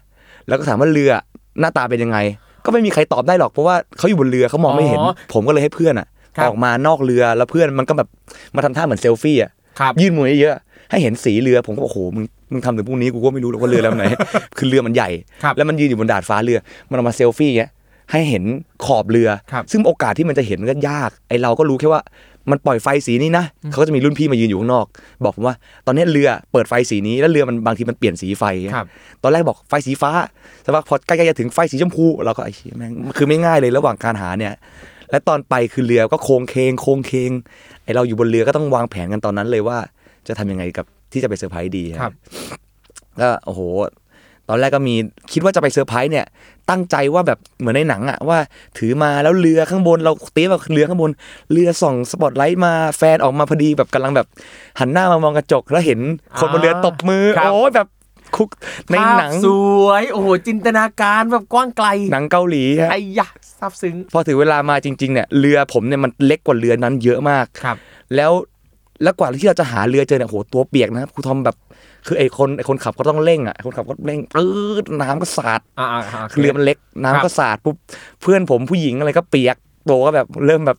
[0.48, 1.12] แล้วก็ถามว่าเรือ
[1.60, 2.18] หน้าตาเป็นยังไง
[2.66, 8.08] ก็ไม่มีใครตอบได้หรอกเพราะว่าเขาอยู่บนเรือเขามองไม่เห็นอ๋อผมก็เลยให้เพื่อนอะครับออกมานอกเรือแล้วเพื่อนมันก็แบบ
[8.56, 14.06] มาทำท่าเหมือนเซลฟี่อะครับยื่นมือเยอะๆ ให้เห็นสีเรือผมก็บอกโอ้โหมึงมึงทำถึงพรุ่งนี้กูก็ไม่รู้หรอกว่าเรือลำไหน
[14.58, 15.10] คือเรือมันใหญ่
[15.44, 17.72] ครับแล้วมันยืนอยู่บนดาดฟ้าเรือ มันเอามาเซลฟี่เงี้ย
[18.12, 18.44] ให้เห็น
[18.86, 22.02] ขอบเรือครับซึ่งโอกาสที่มันจะเห็นมันก็ยาก ไอเราก็รู้แค่ว่า
[22.52, 24.86] มันปล่อยไฟสีนี้นะเขาก็จะมีรุ่นพี่มายืนอยู่ข้างนอก
[25.24, 28.88] บอกผมว่า ตอนนี้เรือเปิดไฟสีนี้แล้วเรือมันบางทีมันเปลี่ยนสีไฟเงี้ยครับ
[29.24, 30.12] ตอนแรกบอกไฟสีฟ้า
[30.64, 34.54] แต่ว่าพอใกล้ๆจะถึงไฟสีชมพูเราก็ไอ้เหี้ยแม่งคือไม่ง่ายเลยระหว่างการหาเนี่ย
[35.12, 37.32] และตอนไปคือเรือก็โคลงเคลงโคลงเคลง
[37.84, 39.78] ไอเราอยู่บนเรือก็ต้องวางแผนกันตอนนั้นเลยว่า
[40.28, 42.14] จะทำยังไงกับที่จะไปเซอร์ไพรส์ดีครับ
[43.22, 43.62] ก็โอ้โห
[44.50, 44.96] ตอนแรกก็มี
[45.34, 46.26] คิดว่าจะไปเซอร์ไพรส์เนี่ย
[46.70, 48.40] ตั้งใจว่าแบบเหมือนในหนังอะว่า
[48.78, 51.12] ถือมาแล้วเรือข้างบนเราเตี้ยกว่าเรือข้างบน
[51.52, 54.28] เรือส่องสปอตไลท์มาแฟนออกมาพอดีแบบกำลังแบบ
[54.80, 56.00] หันหน้ามามองกระจกแล้วเห็น
[56.40, 57.88] คนบนเรือตบมือครับโอ้ยแบบ
[58.36, 58.50] คุก
[58.92, 59.48] ในหนังภาพส
[59.86, 63.28] วยโอ้โหจินตนาการแบบกว้างไกลหนังเกาหลีฮะไอ้ยะ
[63.60, 67.78] ซาบซึ้งพอถึงเวลามาจริง ๆเนี่ยเรือผมเนี่ยมันเล็กกว่าเรือนั้นเยอะมากครับ
[68.16, 68.32] แล้ว
[69.04, 71.56] แล้วกว่าที่เราจะหาเรือเจอเนี่ยโหตัวเปียกนะครับครูทอมแบบ
[72.08, 74.52] คือไอ้คนไอ้คนขับก็ต้องเร่งอะไอ้คนขับก็เร่งปื๊
[74.84, 77.76] ดน้ำก็สาดอ่าอ่าอ่าคือเรือมันเล็กน้ำครัก็บสาดปุ๊บ
[78.22, 80.78] เพื่อนผมผู้หญิงอะไรก็เปียกโตก็แบบเริ่มแบบ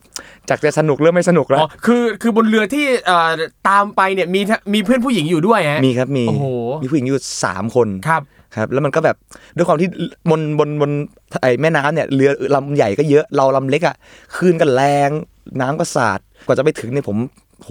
[0.49, 3.29] จากจะสนุกเริ่มไม่สนุกแล้อ๋วอคือคือบนเรือที่เอ่อ
[3.69, 6.45] ตามไปเนี่ยมีทั้งมีเพื่อนผู้หญิงอยู่ด้วยฮะมีครับมีโอ้โห
[6.81, 8.21] มีผู้หญิงอยู่สามคนครับ
[8.55, 9.15] ครับ แล้วมันก็แบบ
[9.55, 9.89] ด้วยความที่
[10.29, 10.91] บนบนบน
[11.41, 13.95] ไอ้แม่น้ำเนี่ยเรือลำใหญ่ก็เยอะเราลำเล็กอะ
[14.35, 15.09] คลื่นก็แรง
[15.61, 17.17] น้ำก็สาดกว่าจะไปถึงเนี่ยผม
[17.61, 17.69] โห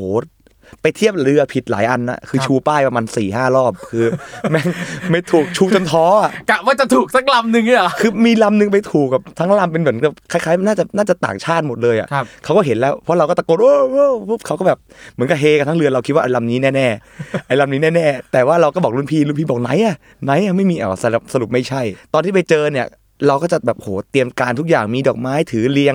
[0.82, 4.04] ไปเทียบเรือผิดหลายอันนะคือครับชูป้ายประมาณสี่ห้ารอบคือ
[4.50, 4.66] แม่ง
[5.10, 13.96] ไม่ถูกชูจนท้ออะกะว่าจะถูกสักลำหนึ่งเนี่ยเหรอคือมีลำหนึงไปถูกกับทั้งลำเป็นเหมือนกับคล้ายๆน่าจะน่าจะต่างชาติหมดเลยอะครับเขาก็เห็นแล้วเพราะเราก็ตะโกนโอ้โห
[14.28, 14.78] ปุ๊บเขาก็แบบ
[15.14, 21.82] เหมือนกับเฮกันทั้งเรือเราคิดว่าไอ้ลำนี้แน่ๆไอ้ลำนี้แน่ๆแต่ว่าเราก็บอกรุ่นพี่รุ่นพี่บอกไหนอะไหนอะไม่มีอ๋อสรุปสรุปไม่ใช่
[22.14, 22.86] ตอนที่ไปเจอเนี่ย
[23.26, 25.94] เราก็จะแบบโหเตรียมการทุกอย่างมีดอกไม้ถือเรียง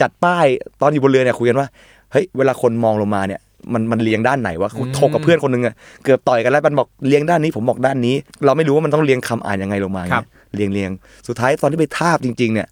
[0.00, 0.46] จัดป้าย
[0.80, 1.68] ตอนอยู่บนเรือเนี่ยคุยกันว่า
[2.12, 3.40] เฮ้ยเวลาคนมองลงมาเนี่ย
[3.72, 10.90] มันมันเรียงด้านไหนวะถกกับเพื่อนคนหนึงอะเกือบต่อยกันแล้วมันบอกเรียงด้านนี้ผมบอกด้านนี้ เราไม่รู้ว่ามันต้องเรียงคำอ่านยังไงลงมาครับเรียงเรียง
[11.28, 12.68] สุดท้ายตอนที่ไปทาบจริง ๆ เนี่ย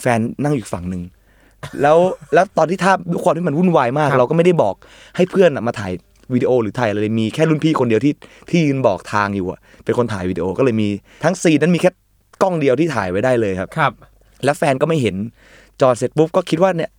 [0.00, 1.02] แฟนนั่งอยู่อีกฝั่งหนึ่ง
[1.82, 1.98] แล้ว
[2.34, 4.74] แล้วตอนที่ทาบด้วยความที่มันวุ่นวายมากครับเราก็ไม่ได้บอก
[5.16, 5.92] ให้เพื่อนอะมาถ่าย
[6.34, 8.12] วิดีโอหรือถ่ายอะไรเลยมีแค่รุ่นพี่คนเดียวที่
[8.50, 10.88] ที่ยืนบอกทางอยู่อะเป็นคนถ่ายวิดีโอก็เลยมี
[11.24, 11.90] ทั้งซีนนั้นมีแค่
[12.42, 13.92] กล้องเดียวที่ถ่ายไว้ได้เลยครับครับ
[14.44, 15.16] แล้วแฟนก็ไม่เห็น
[15.80, 16.90] จอดเสร็จปุ๊บก็คิดว่าเนี่ย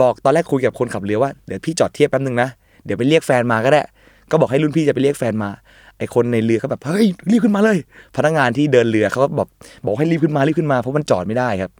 [0.00, 2.48] บอกตอนแรกคุยกับคนขับเรือว่าเดี๋ยวพี่จอดเทียบแป๊บนึงนะ
[2.84, 3.82] เดี๋ยวไปเรียกแฟนมาก็ได้
[4.30, 5.50] ก็บอกให้รุ่นพี่จะไปเรียกแฟนมา
[5.98, 7.78] ไอ้คนในเรือเขาแบบเฮ้ยรีบขึ้นมาเลย
[8.16, 9.48] พนักงานที่เดินเรือเขาก็บอก
[9.84, 11.70] บอกให้รีบขึ้นมารีบขึ้นมาเพราะมันจอดไม่ได้ครับ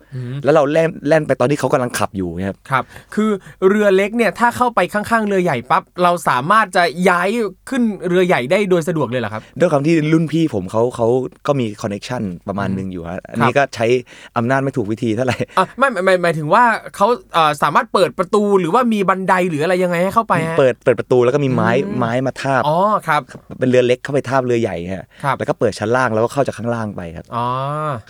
[0.44, 3.30] แล้วเราแล่นแล่นไปตอนที่เขากำลังขับอยู่ครับครับ คือ
[3.68, 7.28] เรือเล็กเนี่ยถ้าเข้าไปข้างๆเรือใหญ่ปั๊บเราสามารถจะย้าย
[7.70, 11.06] ขึ้นเรือใหญ่ได้โดยสะดวกเลยเหรอครับด้วยความที่รุ่นพี่ผมเขาเขา
[11.46, 13.86] ก็มีคอนเน็ชันประมาณหนึ่งอยู่ฮะอันนี้ก็ใช้
[14.36, 16.64] อำนาจไม่ถูกวิธีเท่าไหร่อะไม่ไม่ไม่หมายถึงว่า
[16.96, 23.20] เขาเอ่อสามารถเปิดประตูหรือว่ามีบันไดหรืออะไรยังไงให้เข้าไปฮะเปิดเปิดประตูแล้วก็มีไม้อืมไม้มาทาบอ๋อครับ
[23.58, 27.46] เป็นเรือเล็กเข้าไปทาบเรือใหญ่ฮะครับแล้วก็เปิดชั้นล่างแล้วก็เข้าจากข้างล่างไปครับอ๋อ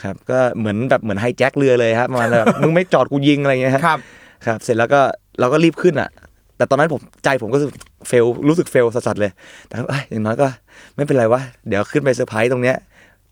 [0.02, 3.98] ครับก็เหมือนแบบเหมือน hijack เรือเลยครับประมาณแบบมึงไม่จอดกูยิงอะไรเงี้ยฮะครับ
[4.46, 5.00] ครับ เสร็จแล้วก็
[5.40, 6.10] เราก็รีบขึ้นอะ
[6.56, 7.72] แต่ตอนนั้นผมใจผมก็รู้สึก
[8.08, 9.32] fail รู้สึก fail สัสๆเลย
[9.68, 10.46] แต่ว่าเอ้ยอย่างน้อยก็
[10.96, 12.76] ไม่เป็นไรวะเดี๋ยวขึ้นไปเซอร์ไพรส์ตรงเนี้ย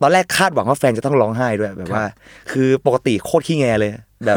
[0.03, 2.05] ตอนแรกคาดหวังว่าแฟนจะต้องร้องไห้ด้วยแบบว่า
[2.53, 3.91] คือปกติโคตรขี้แงเลย
[4.27, 4.37] แบบ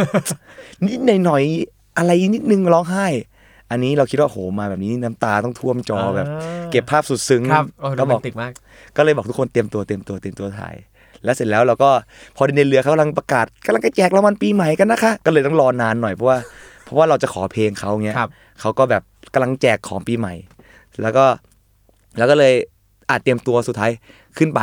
[0.86, 3.06] นิดหน่อยๆอะไรนิดนึงร้องไห้
[3.72, 6.28] อันนี้เราคิดว่าโหมาแบบนี้น้ำตาต้องท่วมจอแบบ
[6.72, 8.52] เก็บภาพสุดซึ้งครับโอ้ก็โรบแมอกนติกมาก
[8.98, 10.76] ก็เลยบอกทุกคนเตรียมตัวเตรียมตัวเตรียมตัวถ่าย
[11.24, 11.90] แล้วเสร็จแล้วเราก็
[12.36, 16.38] พอในเรือเขากำลังประกาศกำลังจะแจกรางวัลปีใหม่กันนะคะ ก็เลยต้องรอนานหน่อยเพราะว่า
[16.86, 20.34] เพราะว่าเราจะขอเพลงเขาเงี้ยครับเขาก็แบบกำลังแจกของปีใหม่
[21.02, 21.26] แล้วก็
[22.18, 22.54] แล้วก็เลย
[23.10, 23.92] อาจเตรียมตัวสุดท้าย
[24.38, 24.62] ขึ้นไป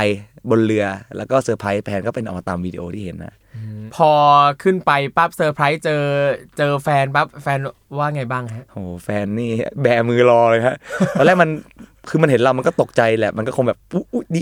[0.50, 0.84] บนเรือ
[1.16, 3.34] แล้วก็เซอร์ไพรส์แผนก็เป็นออกมาตามวิดีโอที่เห็นนะ
[3.96, 4.10] พอ
[4.62, 6.02] ขึ้นไปปั๊บเซอร์ไพรส์เจอ
[6.58, 7.58] เจอแฟนปั๊บแฟน
[7.98, 9.50] ว่าไงบ้างฮะโอ้โหแฟนนี่
[9.82, 10.76] แบมือรอเลยฮะ
[11.18, 11.50] ตอนแรกมัน
[12.08, 14.40] คือมันเห็นเรามันก็ตกใจแหละ มันก็คงแบบอุ๊ยอุ๊ยดี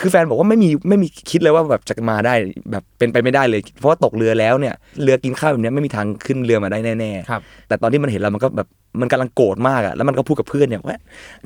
[0.00, 2.34] คือแฟนบอกว่าไม่มีไม่มีคิดเลยว่าแบบจะมาได้
[2.70, 8.68] แบบเป็นไปไม่ได้เลย เพราะว่าตกเรือแล้วเนี่ย เรือกินข้าวแบบเนี้ยไม่มีทางขึ้นเรือมาได้แน่ๆครับแต่ตอนที่มันเห็นเรามันก็แบบ
[9.00, 10.98] มันกำลังโกรธมากอะแล้วมันก็พูดกับเพื่อนเนี่ยว่า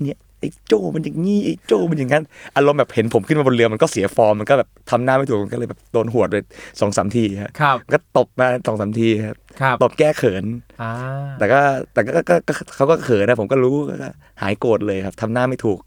[0.02, 2.24] เนี่ย ไอ้โจมันอย่างงี้ไอ้โจมันอย่างนั้น
[2.56, 6.36] อารมณ์แบบเห็นผมขึ้นมาบนเรือมันก็เสียฟอร์มมันก็แบบทำหน้าไม่ถูกมันก็เลยแบบโดนหวดไป
[6.80, 10.44] สองสามทีฮะครับมันก็ตบมาสองสามทีครับครับตบแก้เขิน
[10.82, 10.92] อ่า
[11.38, 11.60] แต่ก็
[11.92, 13.94] แต่ก็ก็ก็เขาก็เขินนะผมก็รู้ก็
[14.42, 15.78] หายโกรธเลยครับทำหน้าไม่ถูก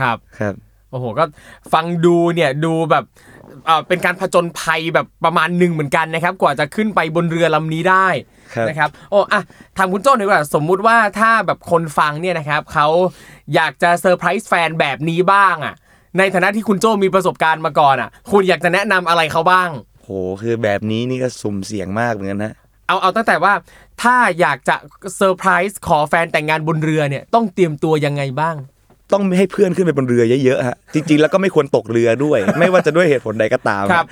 [0.00, 0.54] ครับ ครับ
[0.90, 1.24] โอ้โหก็
[1.72, 3.04] ฟังดูเนี่ยดูแบบ
[3.66, 8.08] เอ่อเป็นการผจญภัยแบบประมาณหนึ่งเหมือนกันนะครับ กว่าจะขึ้นไปบนเรือลำนี้ได้
[8.54, 9.40] ครับนะครับโอ้อะ
[9.76, 12.86] ทางคุณโจ้หน่อยดีกว่าสมมุติว่าถ้าแบบคนฟังเนี่ยนะครับเขา
[13.54, 15.74] อยากจะเซอร์ไพรส์แฟนแบบนี้บ้างอะ
[16.18, 19.70] ในฐานะที่คุณโจ้มีประสบการณ์มาก่อนอะ คุณอยากจะแนะนำอะไรเขาบ้าง
[20.04, 20.10] โห
[20.42, 22.54] คือแบบนี้นี่ก็สุ่มเสี่ยงมากเหมือนกันนะ
[22.86, 23.52] เอาเอาตั้งแต่ว่า
[24.02, 24.76] ถ้าอยากจะ
[25.16, 28.56] เซอร์ไพรส์ขอแฟนแต่งงานบนเรือเนี่ยต้องเตรียมตัวยังไงบ้าง
[29.12, 34.06] ต้องไม่ให้เพื่อนขึ้นไปบนเรือเยอะๆฮะจริงๆแล้วก็ไม่ควรตกเรือด้วย ไม่ว่าจะด้วยเหตุผลใดก็ตามครับ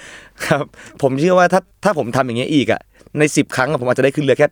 [0.47, 0.65] ครับ
[1.03, 2.81] ผมเชื่อว่าถ้าถ้าผมทำอย่างเงี้ยอีกอะ
[3.19, 4.47] ในสิบครั้งอะผมอาจจะได้ขึ้นเรือแค่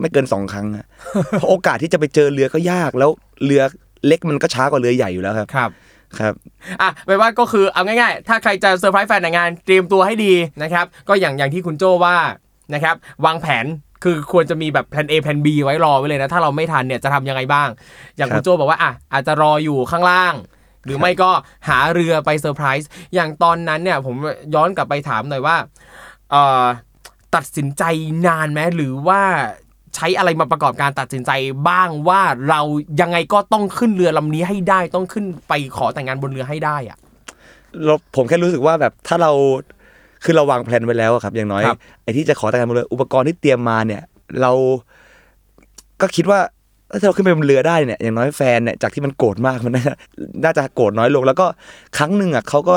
[0.00, 0.84] ไม่เกินสองครั้งอะ
[1.38, 3.10] เพราะโอกาสที่จะไปเจอเรือก็ยากแล้ว
[3.44, 3.62] เรือ
[4.06, 5.70] เล็กมันก็ช้ากว่าเรือใหญ่อยู่แล้วครับครับ
[6.18, 6.34] ครับ
[6.82, 12.16] อะแปลว่าก็คือเอาง่ายๆ ถ้าใครจะเซอร์ไพรส์แฟนแต่งงานเตรียมตัวให้ดีนะครับ ก็อย่างอย่างที่คุณโจว่า
[12.74, 13.66] นะครับ วางแผน
[14.02, 17.68] คือควรจะมีแบบแผน A แผน B ไว้รอไว้เลยนะ ถ้าเราไม่ทันเนี่ยจะทำยังไงบ้าง
[18.16, 20.34] อย่างครับคุณโจบอกว่าอะอาจจะรออยู่ข้างล่าง
[20.84, 21.30] หรือไม่ก็
[21.68, 24.14] หาเรือไปเซอร์ไพรส์อย่างตอนนั้นเนี่ย ผม
[24.54, 25.56] ย้อนกลับไปถามหน่อยว่า
[26.30, 26.64] เอ่อ
[27.34, 27.82] ตัดสินใจ
[28.26, 29.20] นานไหมหรือว่า
[29.94, 31.30] ใช้อะไรมาประกอบการตัดสินใจ
[31.68, 32.60] บ้างว่าเรา
[33.00, 36.98] ยังไงก็ต้องขึ้นเรือลำนี้ให้ได้ต้องขึ้นไปขอแต่งงานบนเรือให้ได้อะ
[37.84, 39.32] เราผมแค่รู้สึกว่าแบบถ้าเรา
[40.24, 44.02] คือเราวางแผนไว้แล้วอะครับ อย่างน้อยครับไอ้ที่จะขอแต่งงานบนเรืออุปกรณ์ที่เตรียมมาเนี่ย
[44.40, 44.52] เรา
[46.00, 46.40] ก็คิดว่า
[47.00, 49.84] ถ้าเราขึ้นไปบนเรือได้เนี่ยอย่างน้อยแฟนเนี่ยจากที่มันโกรธมากมันน่า
[50.44, 51.46] น่าจะโกรธน้อยลง แล้วก็
[51.96, 52.76] ครั้งหนึ่งอะเขาก็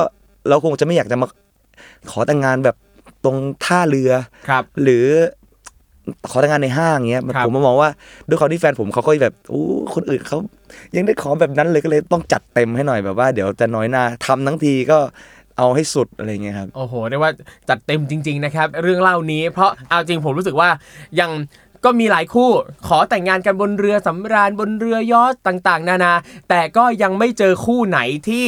[0.50, 1.28] เราคงจะไม่อยากจะมา
[2.12, 2.76] ขอแต่งงานแบบ
[3.24, 4.12] ตรงท่าเรือ
[4.50, 5.06] ครับ หรือ
[6.30, 7.90] ขอแต่งงานในห้างเงี้ยครับผมมามองว่า
[8.28, 10.38] ด้วยความที่แฟนผมเขาก็แบบอู้คนอื่นเขา
[10.96, 15.00] ยังได้ขอแบบนั้นเลยก็เลยต้องจัดเต็มให้หน่อยแบบว่าเดี๋ยวจะน้อยหน้าทำทั้งทีก็
[15.58, 17.32] เอาให้สุดอะไรเงี้ยครับ โอ้โหเรียกว่า
[17.70, 20.70] จัดเต็มจริง ๆ นะครับ เรื่องเล่านี้เพราะเอาจริงผมรู้สึกว่า
[21.20, 21.32] ยัง
[21.86, 22.50] ก็มีหลายคู่
[22.88, 26.14] ขอแต่งงานกันบนเรือสำราญบนเรือยอชต์ต่างๆ นานา
[26.50, 28.48] แต่ก็ยังไม่เจอคู่ไหนที่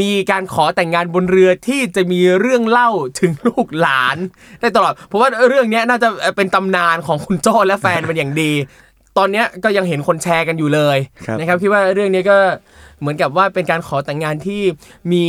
[0.00, 4.16] มีการขอแต่งงานบนเรือที่จะมีเรื่องเล่าถึงลูกหลาน
[4.60, 8.52] ได้ตลอด เพราะว่าเรื่องเนี้ยน่าจะเป็นตำนานของคุณโจ้และแฟนเป็นอย่างดี
[9.18, 12.36] ตอนเนี้ยก็ยังเห็นคนแชร์กันอยู่เลยครับนะครับคิดว่าเรื่องนี้ก็
[13.00, 14.62] เหมือนกับว่าเป็นการขอแต่งงานที่
[15.12, 15.24] มี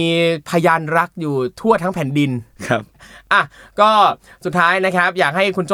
[0.50, 2.32] พยานรักอยู่ทั่วทั้งแผ่นดิน
[2.68, 2.84] ครับ
[3.34, 3.42] อะ
[3.80, 3.90] ก็
[4.46, 5.74] สุดท้ายนะครับ อยากให้คุณโจ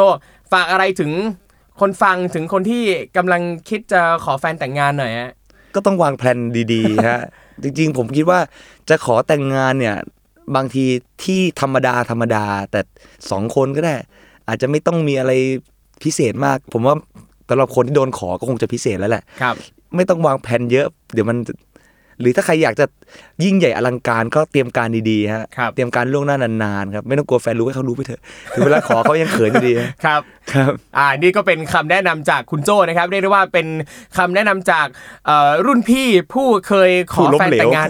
[0.54, 1.12] ฝากอะไรถึง
[1.82, 2.84] คนฟังถึงคนที่
[3.18, 5.32] กำลังคิดจะขอแฟนแต่งงานหน่อยฮะ
[5.76, 6.38] ก็ต้องวางแผน
[6.74, 7.22] ดีๆฮะ
[7.64, 8.40] จริงๆ ผมคิดว่า
[8.90, 9.98] จะขอแต่งงานเนี่ย
[10.56, 10.86] บางที
[11.24, 12.82] ที่ธรรมดาธรรมดา แต่
[13.32, 13.96] สองคนก็ได้
[14.48, 15.32] อาจจะไม่ต้องมีอะไร
[16.04, 16.96] พิเศษมาก ผมว่า
[17.50, 19.56] สำหรับคนที่โดนขอก็คงจะพิเศษแล้วแหละครับ
[19.96, 21.38] ไม่ต้องวางแผนเยอะ เดี๋ยวมัน
[22.20, 22.86] หรือถ้าใครอยากจะ
[23.44, 28.22] ยิ่งใหญ่อลังการก็เตรียมการดีๆฮะครับเตรียมการล่วงหน้านานๆครับไม่ต้องกลัวแฟนรู้ให้เขารู้ไปเถอะ
[28.54, 30.22] ถึงเวลาขอเขายังเขินอยู่ดีฮะครับ
[30.54, 33.68] ครับอ่านี่ก็เป็นคำแนะนำจากคุณโจ้นะครับเรียกได้ว่าเป็น
[34.18, 34.88] คำแนะนำจาก
[35.26, 37.88] เอ่อรุ่นพี่ผู้เคยขอผู้ล้มแฟนเหลวแต่งงาน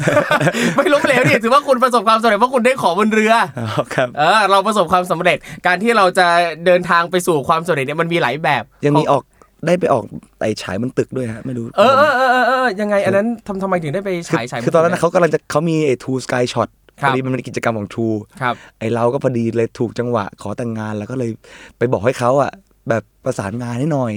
[0.76, 6.28] ไม่ล้มเหลวดิถือว่าคุณประสบความสำเร็จเพราะคุณได้ขอบนเรืออ๋อครับเออเราประสบความสำเร็จการที่เราจะ
[6.66, 9.24] เดินทางไปสู่ความสำเร็จเนี่ยมันมีหลายแบบ ยังมีออก
[9.65, 10.04] ได้ไปออก
[10.39, 16.69] ไต่ฉายบนตึกด้วยฮะไม่รู้เออเออเออเออเออยังไงอันนั้นทำทำไมถึงได้ไปคือฉายฉายคือตอนนั้นนะเขากำลังจะเขามีไอ้ทูสกายช็อต
[17.02, 18.08] ครัพบอดีมันเป็นกิจกรรมของทู
[18.41, 21.30] ครับไอ้เราก็พอดีเลยถูกจังหวะขอแต่งงานแล้วก็เลย
[21.78, 22.52] ไปบอกให้เขาอะ
[22.89, 24.13] แบบประสานงานให้หน่อย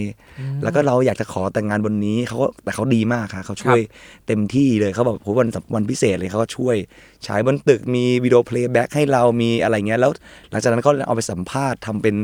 [0.63, 3.81] แล้วก็เราอยากจะขอแต่งงานบนนี้เขาก็แต่เขาดีมากค่ะเขาช่วย
[4.27, 6.77] เต็มที่เลยเขาแบบโหวันวันพิเศษเลยเขาก็ช่วย
[7.27, 10.11] ฉายบนตึกมีวิดีโอ playback ให้เรามีอะไรเงี้ยแล้ว
[10.51, 12.15] หลังจากนั้นเขาเอาไปสัมภาษณ์ทำเป็น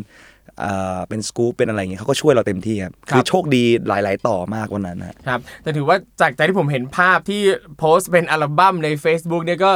[0.60, 7.42] เอ่อเป็นสกู๊ปเป็นอะไรเงี้ยเขาก็ช่วยเราเต็มที่ครับคือโชคดีหลาย ๆ ต่อมากวันนั้นนะครับแต่ถือว่าจากใจที่ผมเห็นภาพที่
[7.78, 9.72] โพสต์เป็นอัลบั้มใน Facebook เนี่ยก็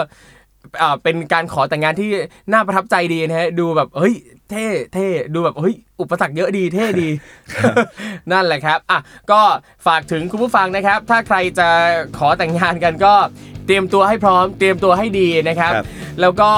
[0.83, 2.11] อ่าเป็นการขอแต่งงานที่
[2.53, 4.15] น่าประทับใจดีนะฮะดูแบบเฮ้ย
[4.51, 7.09] เท่เท่ดูแบบเฮ้ยอุปสรรคเยอะดีเท่ดี
[8.33, 8.99] นั่นแหละครับอะ
[9.31, 9.41] ก็
[9.87, 11.69] ฝากถึงคุณผู้ฟังนะครับ ถ้าใครจะ
[12.19, 13.15] ขอแต่งงานกันก็
[13.67, 15.87] เตรียมตัวให้พร้อม เตรียมตัวให้ดีนะครับครับ
[16.21, 16.51] แล้วก็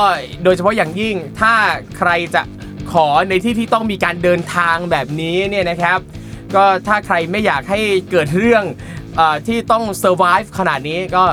[0.44, 1.54] โดยเฉพาะอย่างยิ่งถ้า
[1.98, 2.42] ใครจะ
[2.92, 5.98] ขอในที่ที่ต้องมีการเดินทางแบบนี้เนี่ยนะครับ
[6.54, 8.64] ก็ถ้าใครไม่อยากให้เกิดเรื่อง
[9.16, 11.24] เออที่ต้อง survive ขนาดนี้ก็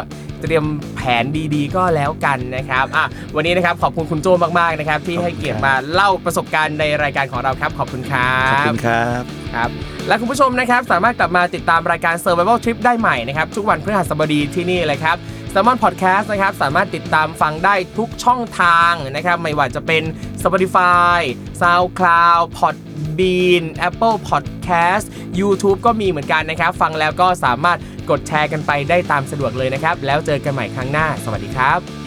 [0.42, 0.66] เตรียม
[0.96, 1.24] แผน
[1.56, 4.28] ดีๆ ก็แล้วกันนะครับอะวันนี้นะครับขอบคุณคุณโจ
[4.60, 9.22] มากๆนะครับ ที่ให้เกียรติมาเล่าประสบการณ์ในรายการของเราครับ ขอบคุณครัขอบบคุณครับ
[9.56, 9.70] ครับ
[10.08, 15.18] และคุณผู้ชมนะครับสามารถกลับมาติดตามรายการ Survival Trip ได้ใหม่นะครับ ทุกวันพฤหัสบดีที่นี่เลยครับ
[15.56, 20.04] s ซ l m o n Podcast นะครับ สามารถติดตามฟังได้ทุกช่องทางนะครับ ไม่ว่าจะเป็น
[20.42, 21.20] Spotify
[21.62, 25.06] SoundCloud Podbean Apple Podcast
[25.40, 32.05] YouTube ก็มีเหมือนกันนะครับ ฟังแล้วก็สามารถกดแชร์กันไปได้ตามสะดวกเลยนะครับ แล้วเจอกันใหม่ครั้งหน้า สวัสดีครับ